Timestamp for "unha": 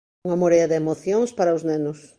0.25-0.41